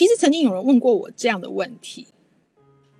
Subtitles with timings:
[0.00, 2.06] 其实曾经有人问过我这样的问题：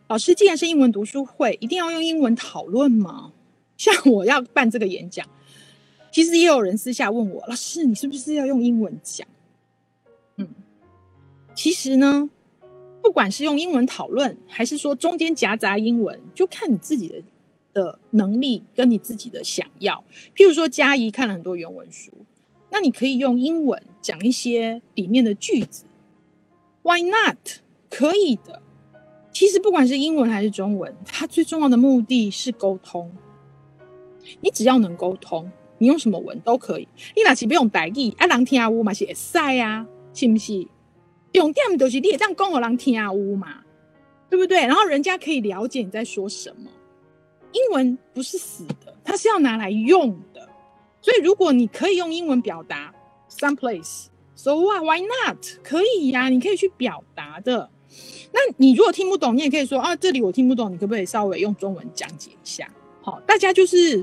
[0.07, 3.33] 老师，既然是英文读书会，一定要用英文讨论吗？
[3.79, 5.27] 像我要办这个演讲，
[6.13, 9.27] 其实也有人私下问我，老师，你是不是要用英文讲？
[10.37, 10.47] 嗯，
[11.55, 12.29] 其实呢，
[13.01, 17.23] 不管是用英文讨论，还是说中间夹杂英文，就看你自己的
[17.73, 20.05] 的能力跟你自己的想要。
[20.37, 22.13] 譬如说，佳怡看了很多原文书，
[22.71, 25.85] 那你可以用英文讲一些里面的句子。
[26.83, 27.37] Why not？
[27.89, 28.63] 可以的。
[29.33, 33.11] 其实不管是英文还是中文，它最重要的目的是沟通。
[34.41, 36.87] 你只要能沟通，你用什么文都可以。
[37.17, 38.27] 你哪是不用台语啊？
[38.27, 39.87] 人听有嘛是会使啊？
[40.13, 40.67] 是不是？
[41.33, 43.63] 重点就是你也这样讲，人听有嘛？
[44.29, 44.61] 对不对？
[44.67, 46.71] 然后人家可以了解你在说什么。
[47.53, 50.49] 英文不是死的，它是要拿来用的。
[51.01, 52.95] 所以如果你可以用英文表达
[53.29, 54.07] some place
[54.43, 55.37] So 啊 why not？
[55.63, 57.69] 可以呀，你可以去表达的。
[58.33, 62.67] 那你如果听不懂，你也可以说啊，这里我听不懂，你可不可以稍微用中文讲解一下？
[63.03, 64.03] 好，大家就是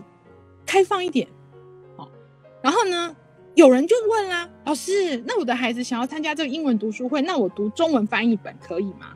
[0.64, 1.28] 开放一点。
[1.96, 2.08] 好，
[2.62, 3.16] 然后呢，
[3.56, 9.16] 有人就问啦，老师，那我的孩子想要参加这个英文读书会，那我读中文翻译本可以吗？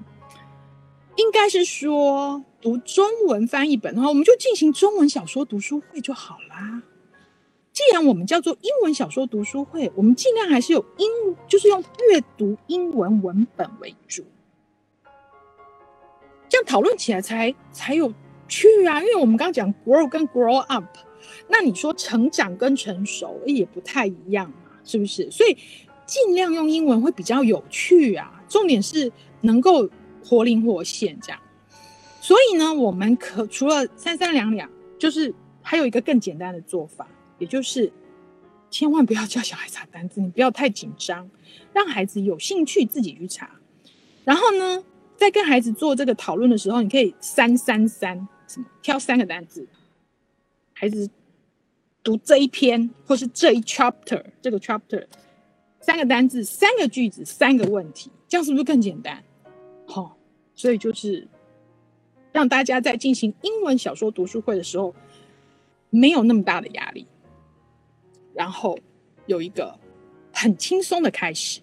[1.18, 6.82] 应该是说读中文翻译本的话，我们就进行中文小说读书会就好啦。
[7.74, 11.08] 既然我们叫做英文小说读书会，我们尽量还是有英，
[11.48, 14.24] 就是用阅读英文文本为主。
[16.50, 18.14] 这样讨论起来才才有
[18.50, 19.00] 趣啊！
[19.02, 20.84] 因为我们刚刚讲 grow 跟 grow up，
[21.48, 25.32] 那你说成长跟成熟也不太一样嘛，是不是？
[25.32, 25.58] 所以
[26.06, 28.44] 尽量用英文会比较有趣啊。
[28.50, 29.90] 重点是能够
[30.26, 31.40] 活灵活现这样。
[32.20, 34.70] 所以呢，我们可除了三三两两，
[35.00, 37.08] 就是还有一个更简单的做法，
[37.42, 37.92] 也就是
[38.70, 41.28] 千万不要叫小孩查单字，你不要太紧张，
[41.74, 43.60] 让孩子有兴趣自己去查。
[44.24, 44.84] 然后呢，
[45.18, 49.68] 在跟孩子做这个讨论的时候，你可以三三三，什么挑三个单字，
[50.74, 51.10] 孩子
[52.04, 55.08] 读这一篇或是这一 chapter，这个 chapter
[55.80, 59.24] 三个单字，三个句子，三个问题，这样是不是更简单？
[59.88, 60.12] 好、哦，
[60.54, 61.28] 所以就是
[62.32, 64.94] 让大家在进行英文小说读书会的时候，
[65.90, 67.06] 没有那么大的压力，
[68.34, 68.78] 然后
[69.26, 69.78] 有一个
[70.34, 71.60] 很轻松的开始。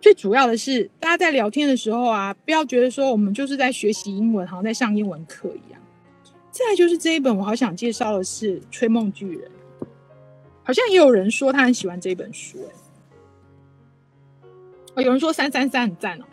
[0.00, 5.80] 最主要的是，大家在聊天的时候啊，不要觉得说我们就是在学习英文，好像在上英文课一样。
[6.50, 9.50] 再来就是这一本，我好想介绍的是《吹梦巨人》，
[10.64, 12.58] 好像也有人说他很喜欢这本书，
[14.96, 16.24] 哎，有人说三三三很赞哦。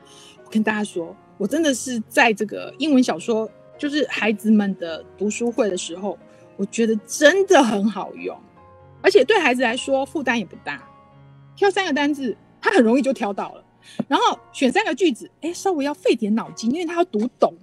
[0.43, 6.17] 我跟大家说，我真的是在这个英文小说，就是孩子们的读书会的时候，
[6.57, 8.35] 我觉得真的很好用，
[9.01, 10.87] 而且对孩子来说负担也不大，
[11.55, 12.35] 挑三个单字。
[12.61, 13.63] 他很容易就挑到了，
[14.09, 17.55] 然后选三个句子，哎，稍微要费点脑筋，因为他要读懂。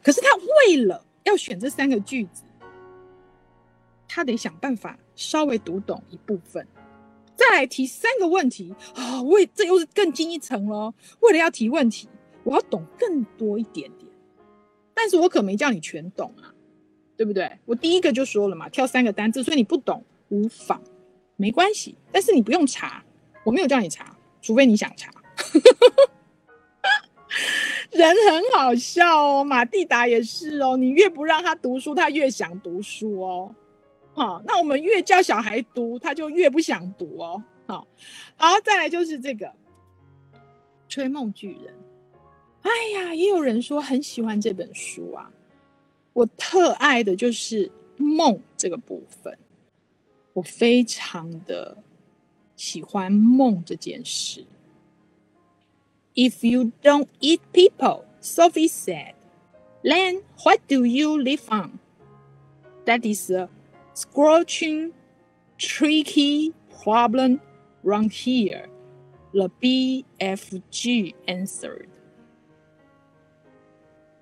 [0.00, 2.44] 可是他为了要选这三个句子，
[4.06, 6.64] 他得想办法稍微读懂一部分，
[7.34, 9.20] 再来提三个问题啊！
[9.22, 10.94] 为这又是更进一层喽。
[11.18, 12.08] 为了要提问题，
[12.44, 14.08] 我要懂更多一点点，
[14.94, 16.54] 但是我可没叫你全懂啊，
[17.16, 17.58] 对不对？
[17.64, 20.80] 我第一个就说了嘛，挑三个单字，所以你不懂无妨，
[21.36, 23.04] 没关系，但是你不用查，
[23.44, 24.16] 我没有叫你查。
[24.40, 25.10] 除非你想查，
[27.90, 29.44] 人很好笑哦。
[29.44, 33.54] 马蒂达也是哦，你越不让他读书，他越想读书哦。
[34.14, 37.42] 好，那我们越叫小孩读，他就越不想读哦。
[37.66, 37.86] 好，
[38.36, 39.46] 好，再来就是这个
[40.88, 41.74] 《吹梦巨人》。
[42.62, 45.30] 哎呀，也有人说很喜欢这本书啊。
[46.12, 49.36] 我特爱的就是梦这个部分，
[50.37, 51.83] 我非常的。
[52.55, 54.45] 喜欢梦这件事。
[56.13, 59.15] If you don't eat people, Sophie said,
[59.81, 61.79] then what do you live on?
[62.85, 63.49] That is a
[63.93, 64.91] scorching,
[65.57, 66.53] tricky
[66.83, 67.41] problem
[67.83, 68.69] right here.
[69.33, 71.87] The BFG answered.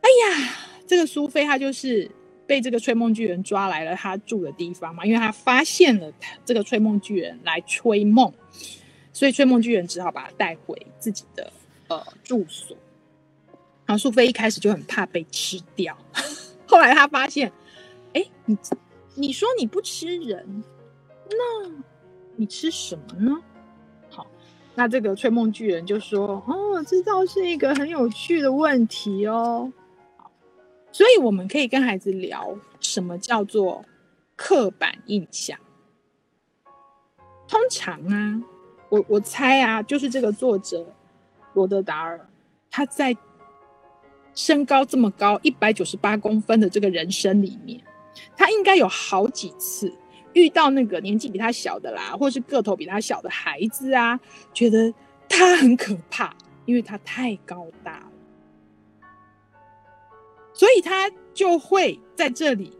[0.02, 0.56] 哎呀，
[0.88, 2.10] 这个苏菲她就是。
[2.47, 6.13] 被这个吹梦巨人抓来了他住的地方嘛，因为他发现了
[6.45, 8.33] 这个吹梦巨人来吹梦，
[9.13, 11.53] 所以吹梦巨人只好把他带回自己的
[11.89, 12.77] 呃住所。
[13.85, 15.97] 然后苏菲一开始就很怕被吃掉，
[16.67, 17.53] 后来他发现，
[18.13, 18.57] 哎，你
[19.15, 20.65] 你说你不吃人，
[21.31, 21.71] 那
[22.35, 23.33] 你吃什么呢？
[24.11, 24.27] 好，
[24.75, 29.73] 那这个吹梦巨人就说，哦，这倒是一个很有趣的问题哦。
[30.97, 33.85] 所以我们可以跟孩子聊什么叫做
[34.35, 35.59] 刻板印象。
[37.47, 38.43] 通常啊，
[38.89, 40.87] 我我猜啊，就是这个作者
[41.53, 42.27] 罗德达尔，
[42.71, 43.15] 他在
[44.35, 47.79] 身高这么高，一百九十八公分的这个人生里面，
[48.35, 49.93] 他应该有好几次
[50.33, 54.19] 遇到那个年纪比他小的啦，或是个头比他小的孩子啊，
[54.55, 54.95] 觉得
[55.29, 56.35] 他很可怕，
[56.65, 58.06] 因为他太高大，
[60.57, 62.73] 所以他就会在这里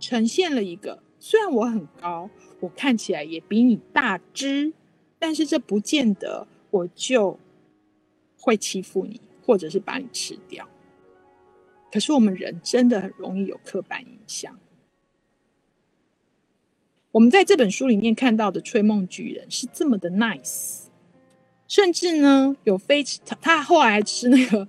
[0.00, 2.28] 呈现了一个，虽然我很高，
[2.58, 4.72] 我看起来也比你大只，
[5.16, 7.38] 但是这不见得我就
[8.36, 10.68] 会欺负你，或者是把你吃掉。
[11.92, 14.58] 可是我们人真的很容易有刻板印象。
[17.12, 20.86] 我们在这本书里面看到的吹梦巨人是这么的 nice，
[21.68, 24.66] 甚至呢有非他他后来吃那个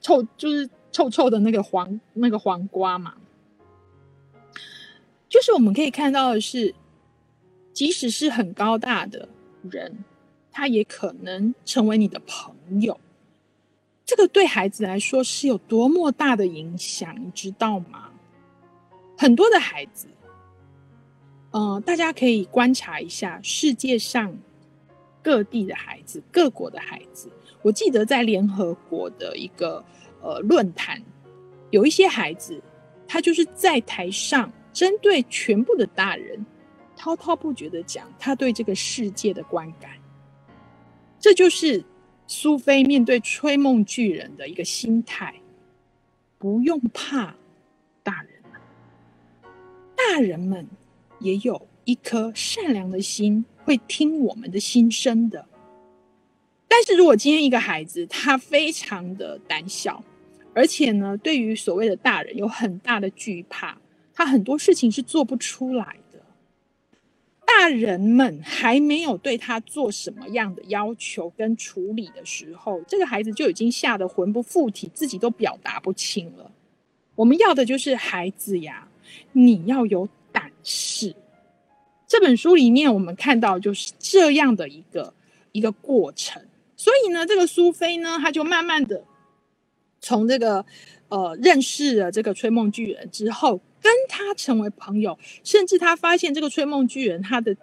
[0.00, 3.14] 臭就是臭臭的那个黄那个黄瓜嘛，
[5.28, 6.72] 就是我们可以看到的是，
[7.72, 9.28] 即使是很高大的
[9.68, 10.04] 人，
[10.52, 13.00] 他也可能成为你的朋友。
[14.06, 18.10] 这个对孩子来说是有多么大的影响，你知道吗？
[19.18, 20.06] 很多的孩子，
[21.50, 24.38] 嗯、呃，大家可以观察一下世界上
[25.20, 27.28] 各地的孩子、各国的孩子。
[27.62, 29.84] 我记得在联合国的一个
[30.24, 31.00] 呃论坛，
[31.70, 32.60] 有一些孩子，
[33.06, 36.44] 他就是在台上针对全部的大人
[36.96, 39.92] 滔滔不绝的讲他对这个世界的观感，
[41.20, 41.84] 这就是。
[42.26, 45.34] 苏菲面对吹梦巨人的一个心态，
[46.38, 47.34] 不用怕
[48.02, 48.42] 大人，
[49.94, 50.66] 大人们
[51.18, 55.46] 也有一颗善良的心，会听我们的心声的。
[56.66, 60.02] 但是如果今天一个孩子他非常的胆小，
[60.54, 63.76] 而且呢，对于所谓的大人有很大的惧怕，
[64.14, 66.20] 他很多事情是做不出来的。
[67.46, 76.50] 大人们还没有对他做什么样的要求跟处理的时候，这个孩子就已经吓得魂不附体，自己都表达不清了。
[77.14, 78.88] 我们要的就是孩子呀，
[79.32, 81.14] 你要有胆识。
[82.06, 85.12] 这本书里面我们看到就是这样的一个
[85.52, 86.42] 一个过程。
[86.76, 89.04] 所以呢，这个苏菲呢，他就慢慢的
[90.04, 90.64] 从这个
[91.08, 93.60] 呃认识了这个吹梦巨人之后。
[93.84, 97.54] 跟他成为朋友，甚至他发现这个吹梦巨人他的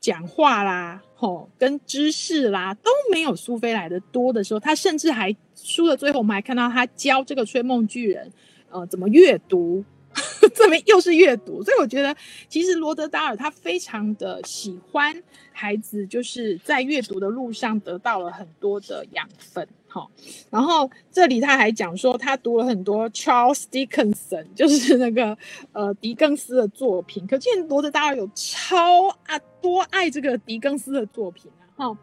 [0.00, 8.32] 讲话啦，吼，跟知识啦都没有苏菲来的多的时候，他甚至还书的最后，我们还看到他教这个吹梦巨人，
[8.70, 9.84] 呃，怎么阅读。
[10.54, 12.14] 这边又是阅读，所以我觉得
[12.48, 19.66] 其实罗德达尔他非常的喜欢孩子，就是在阅读的路上得到了很多的养分。
[19.91, 20.07] 哈，
[20.49, 25.37] 然后这里他还讲说，他读了很多 Charles Dickinson，就是那个
[25.71, 27.25] 呃狄更斯的作品。
[27.25, 31.63] 可见罗德达尔有超啊多爱这个狄更斯的作品啊。
[31.75, 31.97] 哈，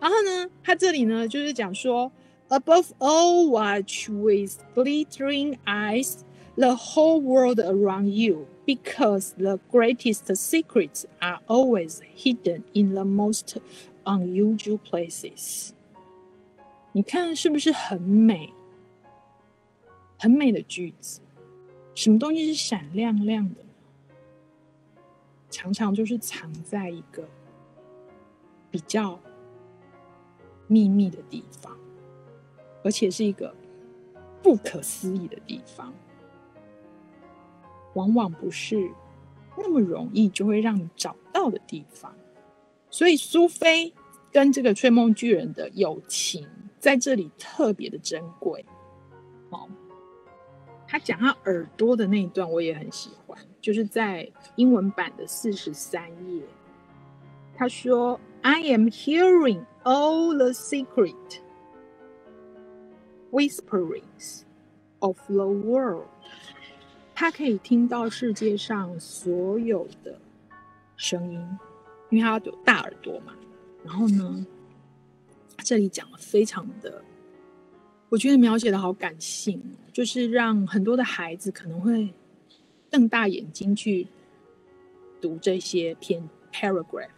[0.00, 2.10] 然后呢，他这里呢就是讲说，
[2.48, 6.18] Above all, watch with glittering eyes.
[6.58, 13.58] The whole world around you, because the greatest secrets are always hidden in the most
[14.06, 15.74] unusual places.
[16.93, 18.53] 你看是不是很美？
[20.17, 21.21] 很美的句子。
[21.95, 23.61] 什么东西是闪亮亮的？
[25.49, 27.27] 常常就是藏在一个
[28.69, 29.19] 比较
[30.67, 31.77] 秘密的地方，
[32.83, 33.53] 而且是一个
[34.41, 35.93] 不可思议的地方。
[37.93, 38.89] 往往不是
[39.57, 42.15] 那么容易就会让你找到的地方，
[42.89, 43.93] 所以苏菲
[44.31, 46.47] 跟这个吹梦巨人的友情
[46.81, 48.65] 在这里特别的珍贵。
[49.51, 49.69] 哦，
[50.87, 56.43] 他讲他耳朵的那一段我也很喜欢，就是在英文版的四十三页，
[57.55, 61.39] 他说：“I am hearing all the secret
[63.31, 64.41] whisperings
[64.99, 66.07] of the world。”
[67.13, 70.19] 他可以听到世界上所有的
[70.95, 71.59] 声音，
[72.09, 73.33] 因为他有大耳朵嘛。
[73.83, 74.45] 然后呢，
[75.63, 77.03] 这里讲的非常的，
[78.09, 79.61] 我觉得描写的好感性，
[79.93, 82.13] 就是让很多的孩子可能会
[82.89, 84.07] 瞪大眼睛去
[85.21, 87.09] 读这些篇 paragraph。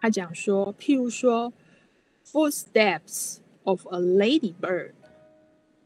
[0.00, 1.52] 他讲说，譬如说
[2.26, 4.92] ，footsteps of a ladybird。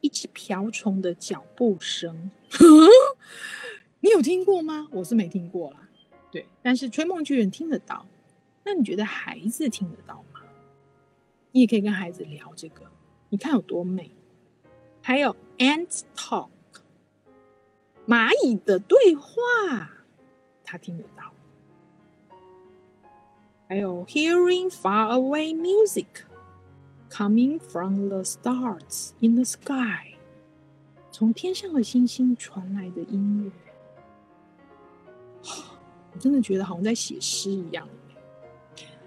[0.00, 2.30] 一只瓢虫的脚步声，
[3.99, 4.87] 你有听过吗？
[4.92, 5.88] 我是没听过啦。
[6.30, 8.06] 对，但是吹梦巨人听得到。
[8.64, 10.27] 那你觉得孩子听得到吗？
[11.52, 12.87] 你也可以跟孩子聊这个，
[13.28, 14.11] 你看有多美。
[15.02, 16.50] 还有 ant talk，
[18.07, 19.90] 蚂蚁的对话，
[20.64, 21.33] 他听得到。
[23.69, 26.07] 还有 hearing far away music。
[27.11, 30.14] coming from the stars in the sky，
[31.11, 33.50] 从天上的星星传来的音乐。
[36.12, 37.88] 我真的觉得好像在写诗一样。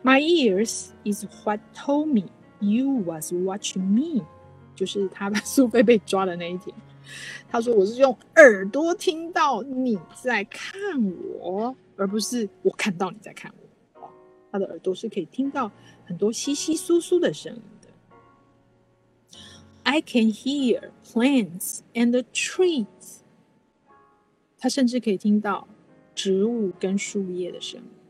[0.03, 2.25] My ears is what told me
[2.59, 4.25] you was watching me，
[4.75, 6.75] 就是他把苏菲被抓的那一天。
[7.49, 10.71] 他说：“我是用耳朵听到你在看
[11.39, 13.53] 我，而不是我看到你在看
[13.93, 14.09] 我。”
[14.51, 15.71] 他的耳朵是可以听到
[16.05, 17.87] 很多稀稀疏疏的声音的。
[19.83, 23.21] I can hear plants and trees。
[24.57, 25.67] 他甚至可以听到
[26.13, 28.00] 植物跟树叶的声音。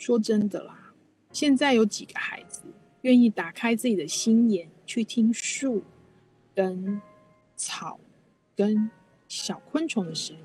[0.00, 0.94] 说真的啦，
[1.30, 2.62] 现在有几个孩子
[3.02, 5.84] 愿意打开自己的心眼去听树？
[6.54, 7.00] 跟
[7.54, 8.00] 草、
[8.56, 8.90] 跟
[9.28, 10.42] 小昆虫的声音。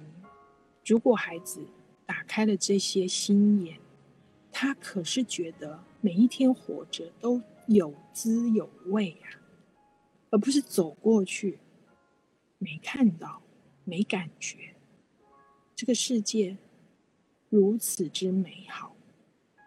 [0.86, 1.66] 如果孩子
[2.06, 3.80] 打开了这些心眼，
[4.52, 9.40] 他可是觉得每一天活着都有滋有味啊，
[10.32, 11.60] 而不是走过去
[12.58, 13.42] 没看到、
[13.84, 14.76] 没感觉。
[15.76, 16.58] 这个世界
[17.50, 18.95] 如此之美好，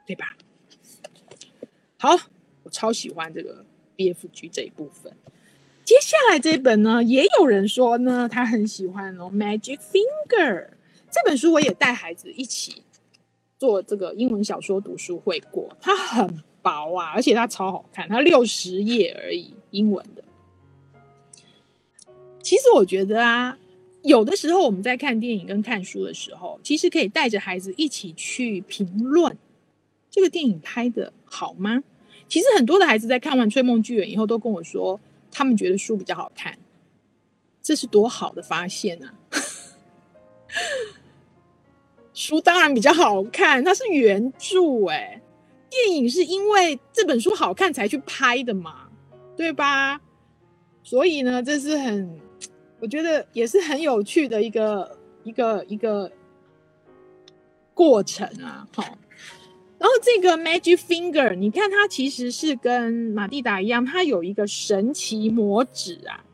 [0.08, 0.34] 对吧？
[1.98, 2.16] 好，
[2.62, 3.62] 我超喜欢这个
[3.94, 5.12] BFG 这一部分。
[5.84, 10.66] 接下来这本呢，也有人说呢，他很喜欢哦，《Magic Finger》
[11.10, 12.82] 这本书，我也带孩子一起
[13.58, 15.76] 做这个英文小说读书会过。
[15.78, 20.24] 它很薄啊，而且它超好看，它六十页而已，英文的。
[22.42, 23.58] 其实我觉得啊，
[24.02, 29.37] 有的时候我们在看电影跟看书的时候，其实可以带着孩子一起去评论
[30.18, 31.84] 这个电影拍得好吗？
[32.26, 34.98] 其实很多的孩子在看完《吹梦剧园》以后，都跟我说。
[35.30, 36.58] 他们觉得书比较好看，
[37.62, 39.14] 这是多好的发现啊！
[42.12, 45.22] 书当然比较好看，它是原著哎，
[45.70, 48.88] 电影是因为这本书好看才去拍的嘛，
[49.36, 50.00] 对吧？
[50.82, 52.18] 所以呢，这是很，
[52.80, 56.10] 我觉得也是很有趣的一个一个一个
[57.72, 58.98] 过程啊，好。
[59.78, 66.24] 然后这个 Magic Finger，你看它其实是跟马蒂达一样，它有一个神奇魔指啊。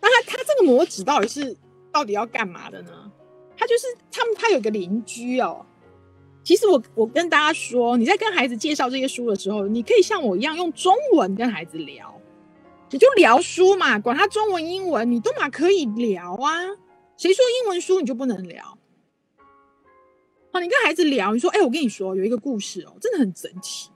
[0.00, 1.56] 那它它这个魔指到底是
[1.92, 3.12] 到底要干嘛的呢？
[3.56, 5.64] 它就是他们它有个邻居哦。
[6.42, 12.20] 其实我我跟大家说，你在跟孩子介绍这些书的时候，你可以像我一样用中文跟孩子聊，
[12.90, 16.52] 你就聊书嘛，管他中文英文，你都嘛可以聊啊。
[17.16, 18.75] 谁说英文书你就不能聊？
[20.60, 23.90] 你跟孩子聊，你说：“哎、我跟你说，有一个故事哦，真的很神奇。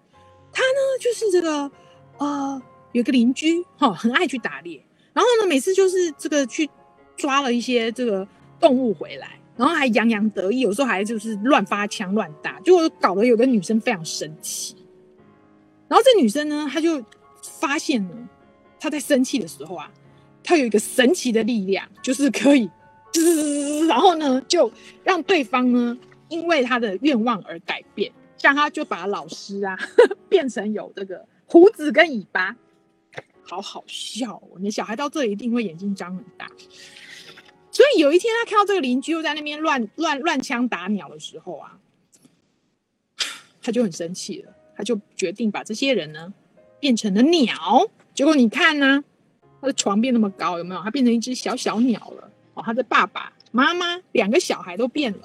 [0.52, 1.70] 他呢，就是这个
[2.18, 2.60] 呃，
[2.92, 6.68] 有个邻居哈、很爱去打猎，然后呢，每次就是这个去
[7.16, 8.26] 抓了一些这个
[8.58, 14.74] 动物回来，然后还洋洋得意，有时候还就是乱发枪乱打，结果搞得有个女生非常生气。
[15.88, 17.02] 然后这女生呢，她就
[17.42, 18.28] 发现呢，
[18.78, 19.90] 她在生气的时候啊，
[20.42, 22.68] 她有一个神奇的力量，就是可以，
[23.88, 24.70] 然后呢，就
[25.04, 25.96] 让对方呢。”
[26.30, 29.76] 因为他的愿望而改变，像他就把老师啊
[30.30, 32.56] 变成有这个胡子跟尾巴，
[33.42, 34.58] 好好笑哦！
[34.60, 36.48] 你小孩到这里一定会眼睛张很大。
[37.72, 41.78] 所以有一天他看到这个邻居又在那边乱乱乱枪打鸟的时候啊，
[43.60, 46.32] 他就很生气了，他就决定把这些人呢
[46.78, 47.90] 变成了鸟。
[48.14, 49.02] 结果你看呢，
[49.60, 50.82] 他的床变那么高，有没有？
[50.82, 52.62] 他变成一只小小鸟了哦。
[52.64, 55.18] 他的爸爸妈妈两个小孩都变了。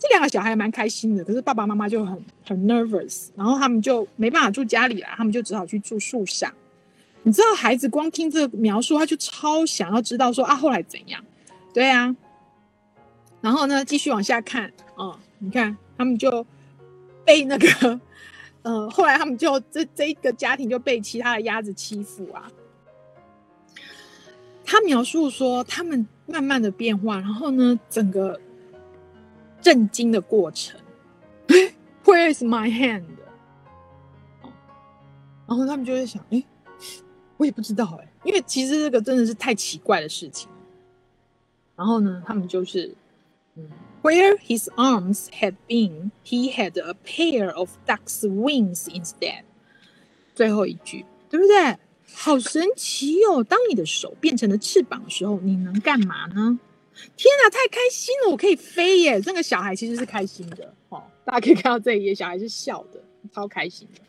[0.00, 6.50] 这两个小孩蛮开心的，可是爸爸妈妈就很很 nervous，然后他们就没办法住家里了，他们就只好去住树上。
[7.22, 11.22] 你知道，孩子光听这个描述，他就超想要知道说啊，后来怎样？
[11.74, 12.16] 对啊，
[13.42, 14.64] 然后呢，继续往下看
[14.96, 16.46] 啊、嗯，你看他们就
[17.22, 18.00] 被那个，
[18.62, 22.50] 呃，后来他们就这这一个家庭就被其他的鸭子欺负啊。
[24.64, 28.40] 他描述说，他们慢慢的变化，然后呢，整个。
[29.60, 30.80] 震惊的过程，
[32.04, 33.04] Where is my hand？
[35.46, 36.42] 然后他们就会想，哎，
[37.36, 40.48] 我也不知道，哎，因为其实这个真的是太奇怪的事情。
[41.76, 42.94] 然后呢，他们就是，
[43.56, 43.68] 嗯
[44.02, 49.44] ，Where his arms had been, he had a pair of duck's wings instead。
[50.34, 51.78] 最后一句，对不对？
[52.12, 53.42] 好神奇哦！
[53.44, 56.58] 当你的手变成了翅膀的时候，你能干嘛呢？
[57.16, 58.30] 天哪，太开心了！
[58.30, 59.20] 我可以飞耶！
[59.20, 63.02] 这个小孩其实是开心的，哦，大家可以看到这一页，小孩是笑的，
[63.32, 64.00] 超开心的。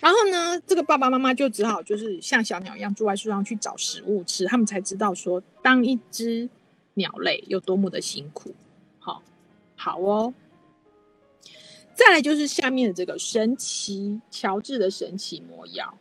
[0.00, 6.48] 然后呢，这个爸爸妈妈就只好就是像小鸟一样住在树上去找食物吃，他们才知道说，当一只
[6.94, 8.54] 鸟类有多么的辛苦。
[8.98, 9.22] 好，
[9.76, 10.32] 好哦。
[11.94, 15.98] 再来就是下面的这个神奇乔治的神奇魔药。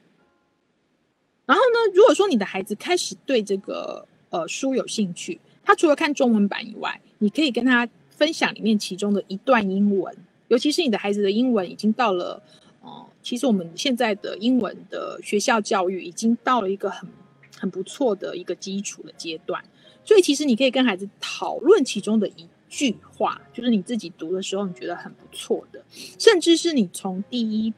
[1.45, 10.11] 然后呢，如果说你的孩子开始对这个呃书有兴趣，他除了看中文版以外，你可以跟他分享里面其中的一段英文，
[10.47, 12.41] 尤其是你的孩子的英文已经到了
[12.81, 17.07] 哦、呃，其实我们现在的英文的学校教育已经到了一个很
[17.55, 19.63] 很不错的一个基础的阶段，
[20.03, 25.79] 所以其实你可以跟孩子讨论其中的一句话，就是你自己读的时候你觉得很不错的，
[26.17, 27.71] 甚至是你从第一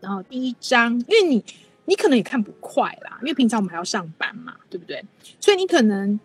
[0.00, 1.44] 然后第一章，因为你
[1.84, 5.00] 你可能也看不快啦，因为平常我们还要上班嘛，对不对？
[5.38, 6.18] 所以你可能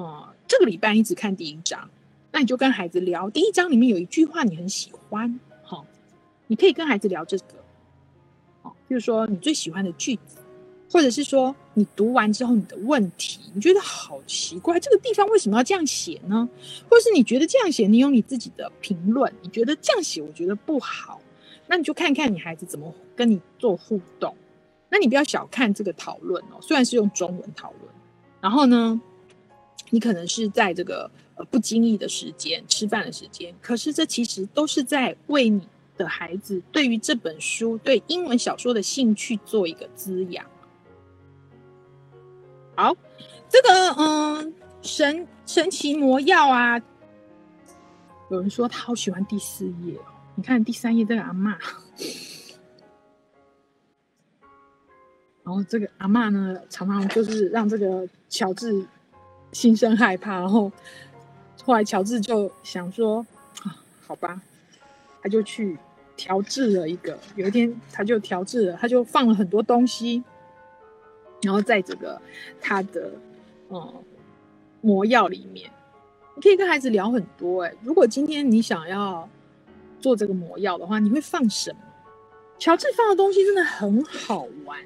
[0.00, 1.88] 呃这个礼拜一直看第一章，
[2.32, 5.86] 那你就跟孩子聊第一章里面有一句话你很喜欢，好、
[6.46, 7.44] 你可以跟孩子聊这个，
[8.62, 10.38] 好、哦，比如说你最喜欢的句子。
[10.88, 16.48] 或者是说，你读完之后你的问题，你觉得好奇怪，这个地方为什么要这样写呢？
[16.88, 21.20] 或是你觉得这样写，你有你自己的评论，你觉得这样写我觉得不好，
[21.66, 24.34] 那你就看看你孩子怎么跟你做互动。
[24.88, 27.92] 那你不要小看这个讨论哦，虽然是用中文讨论，
[28.40, 28.98] 然后呢，
[29.90, 35.66] 你可能是在这个呃不经意的时间吃饭的时间，可是这其实都是在为你
[35.96, 40.44] 的孩子对于这本书、对英文小说的兴趣做一个滋养。
[42.74, 42.94] 好，
[43.48, 46.78] 这个嗯，神神奇魔药啊，
[48.30, 50.04] 有人说他好喜欢第四页哦。
[50.34, 51.56] 你看第三页这个阿嬷，
[55.42, 58.86] 然后这个阿嬷呢，常常就是让这个乔治
[59.52, 60.38] 心生害怕。
[60.40, 60.70] 然后
[61.64, 63.24] 后来乔治就想说
[63.62, 63.76] 啊，
[64.06, 64.40] 好吧，
[65.22, 65.76] 他就去
[66.16, 67.18] 调制了一个。
[67.34, 70.22] 有一天他就调制了，他就放了很多东西。
[71.42, 72.20] 然后在这个
[72.60, 73.12] 他的
[73.68, 73.94] 呃
[74.80, 75.70] 魔药里面，
[76.34, 77.72] 你可以跟孩子聊很多哎。
[77.82, 79.28] 如果今天你想要
[80.00, 81.78] 做这个魔药的话，你会放什么？
[82.58, 84.80] 乔治放的东西真的很好玩，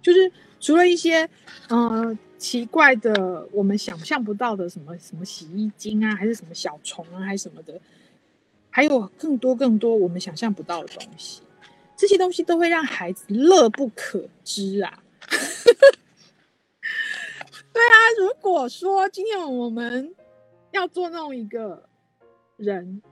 [0.00, 1.28] 就是除了一些
[1.68, 7.80] 呃奇怪的我们想象不到的什么什么洗衣精啊，还是什么小虫啊，还是什么的，
[8.70, 11.42] 还有更多更多我们想象不到的东西。
[11.96, 15.02] 这些东西都会让孩子乐不可支啊。
[17.72, 20.14] 对啊，如果说今天我们
[20.70, 21.88] 要捉弄一个
[22.56, 23.02] 人，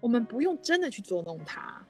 [0.00, 1.86] 我们不用真的去捉弄他，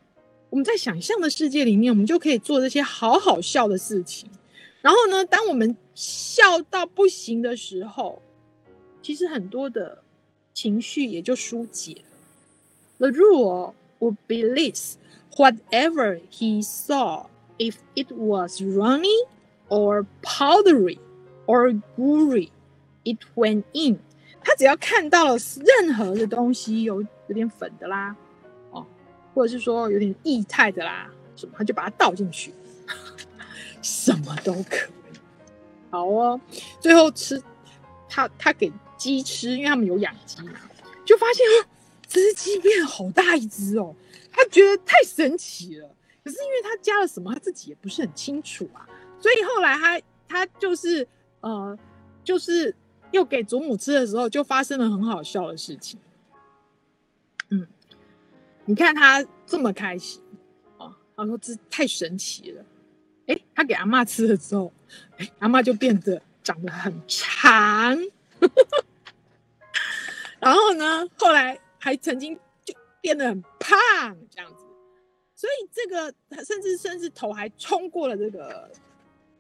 [0.51, 4.29] 我们在想象的世界里面，我们就可以做这些好好笑的事情。
[4.85, 8.21] 然后呢，当我们笑到不行的时候，
[9.01, 10.03] 其实很多的
[10.53, 12.19] 情绪也就疏解了。
[12.99, 14.99] The rule would be this:
[15.37, 19.27] whatever he saw, if it was runny
[19.71, 20.99] or powdery.
[21.47, 22.49] Or gooey,
[23.05, 23.99] it went in。
[24.43, 28.17] 他只要看到了任何的东西有有点粉的啦，
[28.71, 28.87] 哦，
[29.35, 32.51] 或者是说有点液态的啦，什么他就把它倒进去，
[33.85, 35.19] 什么都可以。
[35.91, 36.41] 好哦，
[36.81, 37.41] 最后吃
[38.09, 40.59] 他他给鸡吃，因为他们有养鸡嘛，
[41.05, 41.67] 就发现哦，
[42.09, 43.95] 只鸡变好大一只哦，
[44.33, 45.89] 他觉得太神奇了。
[46.25, 48.89] 可是因为他加了什么，他自己也不是很清楚啊，
[49.21, 51.07] 所以后来他他就是。
[51.45, 51.79] 呃，
[52.25, 52.75] 就是
[53.11, 56.01] 又给祖母吃的时候，就发生了很好笑的事情。
[57.51, 57.67] 嗯，
[58.65, 60.23] 你看他这么开心
[60.79, 62.65] 哦，他说这太神奇了。
[63.27, 64.73] 哎，他给阿嬷吃了之后，
[65.17, 67.99] 哎，阿嬷就变得长得很长。
[70.41, 74.65] 然后呢，后来还曾经就变得很胖这样子。
[75.35, 76.13] 所以这个
[76.45, 78.71] 甚至甚至头还冲过了这个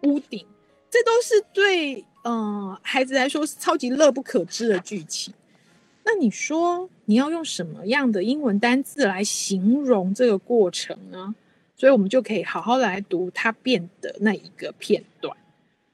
[0.02, 0.46] 屋顶。
[0.90, 5.34] 这都是对嗯、孩子来说是超级乐不可支的剧情。
[6.04, 11.34] 那你说你要用什么样的英文单字来形容这个过程呢？
[11.76, 15.36] 所以我们就可以好好来读它变的那一个片段。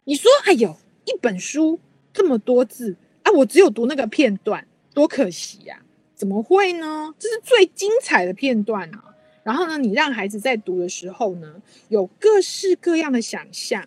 [0.04, 1.78] 你说，哎呦，一本书
[2.12, 5.80] 这么多字啊，我只有读那个片段，多可惜呀！
[6.14, 7.14] 怎么会呢？
[7.18, 9.04] 这是最精彩的片段啊！
[9.42, 13.86] 然后呢，你让孩子在读的时候呢，有各式各样的想象。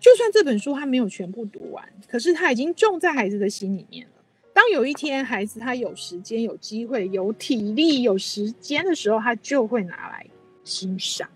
[0.00, 4.12] 就算这本书他没有全部读完，可是他已经种在孩子的心里面了。
[4.52, 10.26] 当有一天孩子他有时间、有机会、有体力、有时间的时候，他就会拿来
[10.68, 11.28] 欣赏。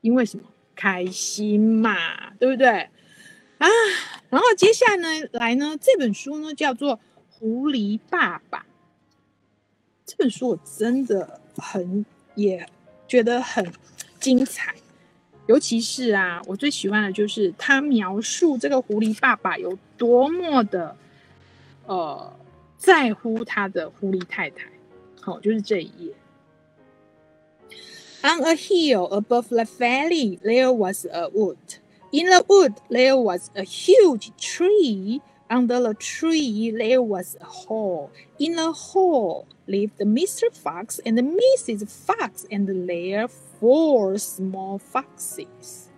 [0.00, 0.44] 因为什么？
[0.80, 2.68] 开心嘛，对不对？
[2.68, 3.66] 啊，
[4.30, 6.96] 然后接下来呢，来呢，这本书呢叫做
[7.28, 8.60] 《狐狸爸爸》。
[10.06, 12.06] 这本书我真的很
[12.36, 12.64] 也
[13.08, 13.72] 觉得很
[14.20, 14.76] 精彩。
[15.48, 20.96] 尤其是啊，我最喜欢的就是他描述这个狐狸爸爸有多么的，
[21.86, 22.38] 呃，
[22.76, 24.70] 在乎他的狐狸太太。
[25.20, 26.14] 好，就是这一页。
[28.23, 31.57] On a hill above the valley, there was a wood.
[32.11, 35.21] In the wood, there was a huge tree.
[35.49, 38.09] Under the tree, there was a hole.
[38.39, 40.51] In the hole lived Mr.
[40.51, 41.85] Fox and Mrs.
[41.87, 45.89] Fox and their four small foxes.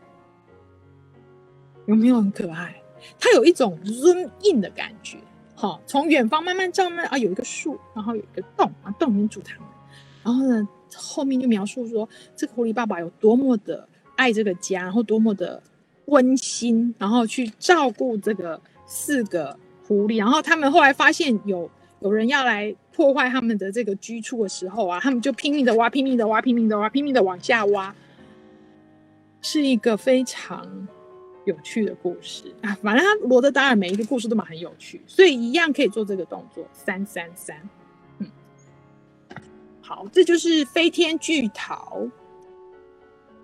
[1.85, 2.81] 有没有很可爱？
[3.19, 5.19] 它有一种 zoom in 的感觉，
[5.53, 9.68] 好，从远方慢慢照，慢啊，有一个树，然后有一个洞啊，洞里面住他们，
[10.22, 10.68] 然后呢？
[10.96, 15.62] 后面就描述说，这个狐狸爸爸有多么的爱这个家，然后多么的
[16.06, 19.56] 温馨，然后去照顾这个四个
[19.86, 20.18] 狐狸。
[20.18, 27.94] 然后他们后来发现有有人要来破坏他们的这个居处的时候啊，他们就拼命的挖，拼命的挖，拼命的挖，拼命的往下挖，
[29.40, 30.88] 是一个非常
[31.44, 32.76] 有趣的故事啊。
[32.82, 37.56] 反正他罗德达尔每一个故事都蛮很有趣，所以一样可以做这个动作，三三三。
[39.90, 42.08] 好，这就是飞天巨桃。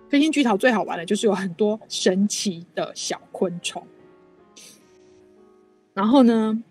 [0.07, 3.85] 飞天巨桃最好玩的就是有很多神奇的小昆虫。
[5.93, 6.63] 然后呢，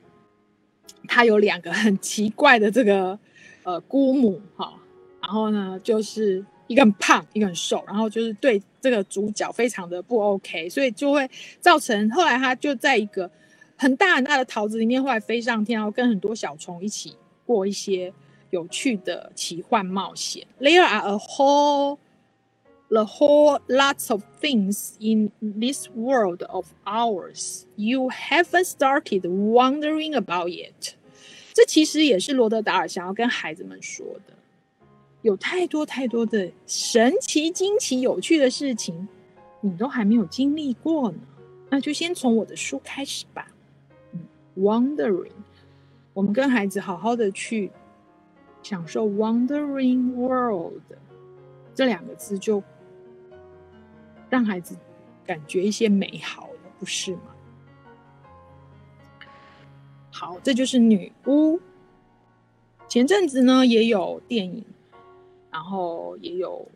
[1.07, 3.19] 它有两个很奇怪的这个
[3.65, 4.73] 呃姑母哈。
[5.21, 13.31] 然后呢，就是一个很胖，一个很瘦，然后就是对这个主角非常的不 OK，所以就会造成后来他就在一个
[13.77, 18.11] 很大很大的桃子里面，后来飞上天，然后跟很多小虫一起过一些。
[18.51, 20.47] 有趣的奇幻冒险。
[20.61, 21.99] There are a whole,
[22.89, 27.65] the whole lots of things in this world of ours.
[27.77, 30.95] You haven't started wondering about it.
[31.53, 34.35] 这其实也是罗德达尔想要跟孩子们说的。
[35.23, 39.09] 有太多太多的神奇、惊奇、有趣的事情，
[39.61, 41.19] 你都还没有经历过呢。
[41.69, 43.51] 那就先从我的书开始吧。
[44.57, 45.33] Wondering，
[46.13, 47.73] 我们跟孩子好好的去。
[48.69, 50.83] 享受 wandering World
[51.73, 52.61] 这两个字，就
[54.29, 54.77] 让孩子
[55.25, 57.33] 感觉一些美好了，不是吗？
[60.11, 61.61] 好，这就是女巫。
[62.89, 64.65] 前阵子呢，也有电影，
[65.53, 66.67] 然后也有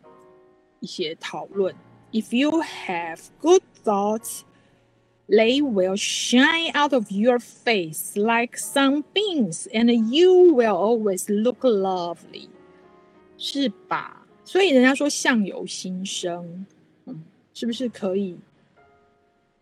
[0.79, 1.75] 一些讨论。
[2.13, 4.43] If you have good thoughts.
[5.31, 12.49] They will shine out of your face like sunbeams, and you will always look lovely，
[13.39, 14.27] 是吧？
[14.45, 16.67] 所以人家说相由心生，
[17.05, 17.23] 嗯，
[17.55, 18.41] 是不是可以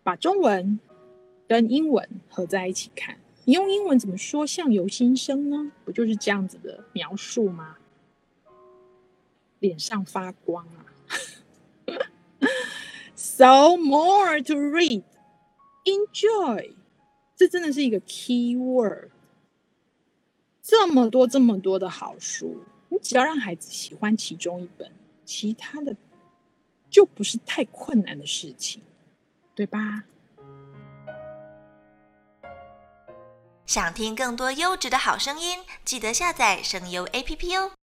[0.02, 0.80] 把中文
[1.46, 3.18] 跟英文合在一起看？
[3.44, 5.70] 你用英文怎么说相由心生呢？
[5.84, 7.76] 不就是这样子的描述吗？
[9.58, 10.88] 脸上发光啊
[13.14, 15.02] ！So more to read.
[15.88, 16.74] Enjoy，
[17.34, 19.08] 这真的是一个 key word。
[20.62, 24.92] 这么多这么多的好书，你只要让孩子喜欢其中一本，
[25.24, 25.96] 其他的
[26.90, 28.82] 就不是太困难的事情，
[29.54, 30.04] 对吧？
[33.64, 37.77] 想听更多优质的好声音，记得下载声优 APP 哦。